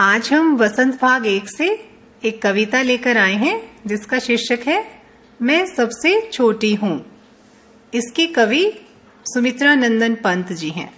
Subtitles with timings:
[0.00, 1.66] आज हम वसंत भाग एक से
[2.24, 3.56] एक कविता लेकर आए हैं,
[3.86, 4.84] जिसका शीर्षक है,
[5.42, 6.94] मैं सबसे छोटी हूँ।
[7.94, 8.62] इसके कवि
[9.26, 10.88] सुमित्रा नंदन पंत जी हैं।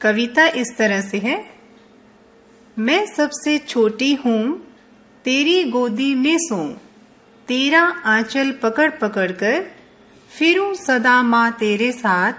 [0.00, 1.44] कविता इस तरह से है,
[2.78, 4.40] मैं सबसे छोटी हूँ,
[5.24, 6.64] तेरी गोदी में सो
[7.48, 9.64] तेरा आंचल पकड़ पकड़ कर
[10.30, 12.32] फिरूं सदा माँ तेरे साथ,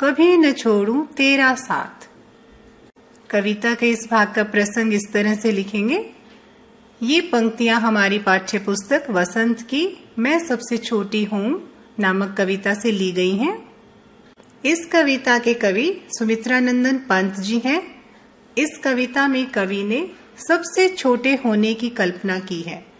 [0.00, 2.08] कभी न छोड़ू तेरा साथ।
[3.30, 6.10] कविता के इस भाग का प्रसंग इस तरह से लिखेंगे।
[7.02, 9.86] ये पंक्तियाँ हमारी पाठ्य पुस्तक वसंत की
[10.18, 13.56] मैं सबसे छोटी हूँ नामक कविता से ली गई हैं।
[14.64, 17.82] इस कविता के कवि सुमित्रानंदन पंत जी हैं।
[18.58, 20.10] इस कविता में कवि ने
[20.48, 22.91] सबसे छोटे होने की कल्पना की है।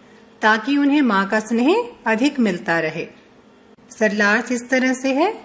[0.43, 3.07] ताकि उन्हें माँ का स्नेह अधिक मिलता रहे।
[3.99, 5.43] सरलार्थ इस तरह से है।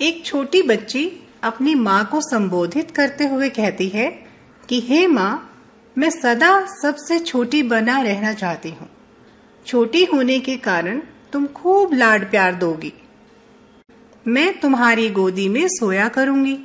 [0.00, 4.26] एक छोटी बच्ची अपनी माँ को संबोधित करते हुए कहती है
[4.68, 5.50] कि, हे माँ,
[5.98, 8.90] मैं सदा सबसे छोटी बना रहना चाहती हूँ।
[9.66, 11.02] छोटी होने के कारण
[11.32, 12.92] तुम खूब लाड प्यार दोगी।
[14.26, 16.58] मैं तुम्हारी गोदी में सोया करूँगी।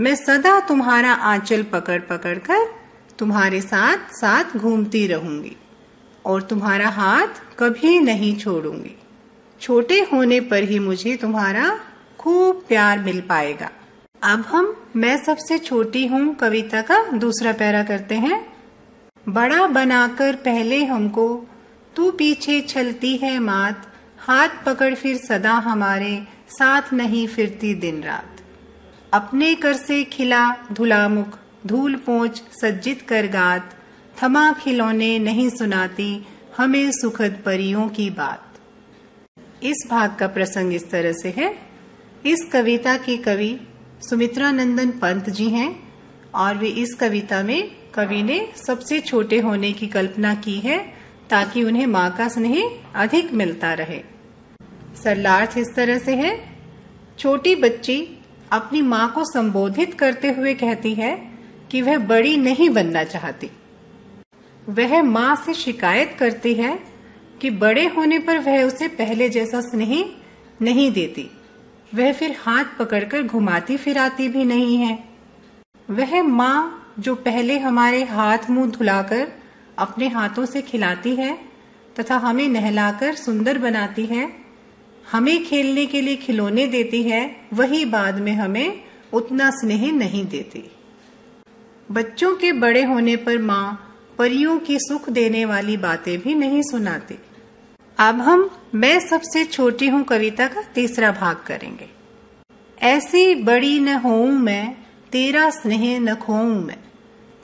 [0.00, 2.66] मैं सदा तुम्हारा आंचल पकड़ पकड़ कर
[3.18, 5.56] तुम्हारे साथ साथ घूमती रहूँगी।
[6.28, 8.96] और तुम्हारा हाथ कभी नहीं छोड़ूँगी।
[9.60, 11.80] छोटे होने पर ही मुझे तुम्हारा
[12.18, 13.70] खूब प्यार मिल पाएगा।
[14.22, 18.52] अब हम, मैं सबसे छोटी हूँ कविता का दूसरा पैरा करते हैं।
[19.28, 21.46] बड़ा बनाकर पहले हमको,
[21.96, 23.86] तू पीछे चलती है मात,
[24.18, 28.36] हाथ पकड़ फिर सदा हमारे, साथ नहीं फिरती दिन रात।
[29.12, 33.74] अपने कर से खिला धुला मुख धूल पोच सज्जित कर गात
[34.22, 38.44] थमा खिलौने नहीं सुनाती, हमें सुखद परियों की बात।
[39.62, 41.54] इस भाग का प्रसंग इस तरह से है।
[42.26, 43.60] इस कविता के कवि
[44.10, 45.70] सुमित्रानंदन पंत जी हैं
[46.34, 50.78] और वे इस कविता में कवि ने सबसे छोटे होने की कल्पना की है
[51.30, 54.00] ताकि उन्हें माँ का स्नेह अधिक मिलता रहे।
[55.04, 56.32] सरलार्थ इस तरह से है।
[57.18, 58.18] छोटी बच्ची
[58.52, 61.16] अपनी माँ को संबोधित करते हुए कहती है
[61.70, 63.50] कि वह बड़ी नहीं बनना चाहती।
[64.68, 66.78] वह माँ से शिकायत करती है
[67.40, 69.92] कि बड़े होने पर वह उसे पहले जैसा स्नेह
[70.62, 71.30] नहीं देती।
[71.94, 74.98] वह फिर हाथ पकड़कर घुमाती फिराती भी नहीं है।
[75.90, 79.26] वह माँ जो पहले हमारे हाथ मुँह धुलाकर
[79.78, 81.38] अपने हाथों से खिलाती है
[82.00, 84.28] तथा हमें नहलाकर सुंदर बनाती है,
[85.12, 88.80] हमें खेलने के लिए खिलौने देती है, वही बाद में हमें
[89.12, 90.70] उतना स्नेह नहीं देती।
[91.88, 93.87] बच्चों के बड़े होने पर माँ
[94.18, 97.18] परियों की सुख देने वाली बातें भी नहीं सुनाती।
[97.98, 101.88] अब हम, मैं सबसे छोटी हूँ कविता का तीसरा भाग करेंगे।
[102.82, 104.76] ऐसी बड़ी न हो मैं,
[105.12, 106.78] तेरा स्नेह न खोऊं मैं।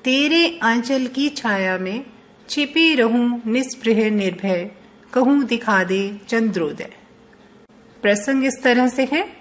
[0.05, 2.05] तेरे आंचल की छाया में
[2.49, 4.71] छिपी रहूँ निस्पृह निर्भय,
[5.13, 6.91] कहूँ दिखा दे चंद्रोदय।
[8.03, 9.37] प्रसंग इस तरह से है।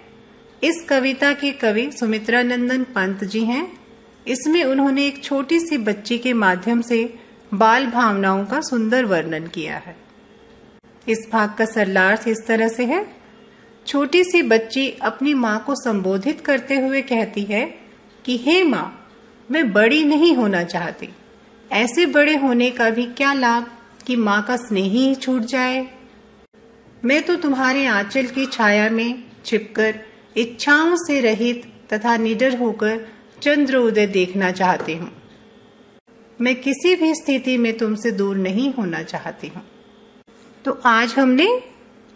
[0.62, 3.80] इस कविता के कवि सुमित्रानंदन पंत जी हैं।
[4.28, 7.23] इसमें उन्होंने एक छोटी सी बच्ची के माध्यम से
[7.54, 9.96] बाल भावनाओं का सुंदर वर्णन किया है।
[11.08, 13.06] इस भाग का सरलार्थ इस तरह से है।
[13.86, 17.74] छोटी सी बच्ची अपनी माँ को संबोधित करते हुए कहती है
[18.24, 19.08] कि, हे माँ,
[19.50, 21.08] मैं बड़ी नहीं होना चाहती।
[21.72, 23.66] ऐसे बड़े होने का भी क्या लाभ
[24.06, 25.86] कि माँ का स्नेह ही छूट जाए?
[27.04, 30.00] मैं तो तुम्हारे आंचल की छाया में छिपकर,
[30.36, 33.00] इच्छाओं से रहित तथा निडर होकर
[33.42, 35.23] चंद्र उदय देखना चाहती हूँ।
[36.40, 39.62] मैं किसी भी स्थिति में तुमसे दूर नहीं होना चाहती हूँ।
[40.64, 41.62] तो आज हमने,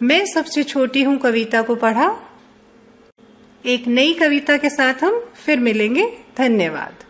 [0.03, 2.19] मैं सबसे छोटी हूँ कविता को पढ़ा।
[3.65, 7.03] एक नई कविता के साथ हम फिर मिलेंगे। धन्यवाद।